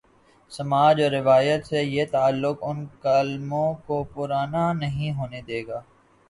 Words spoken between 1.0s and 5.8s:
اور روایت سے یہ تعلق ان کالموں کوپرانا نہیں ہونے دے